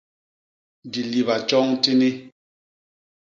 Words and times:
Diliba 0.91 1.35
tjoñ 1.47 1.67
tini. 1.83 2.09